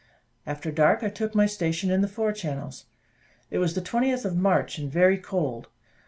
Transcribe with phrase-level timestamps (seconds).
[0.47, 2.85] After dark I took my station in the fore channels.
[3.51, 5.67] It was the 20th of March, and very cold.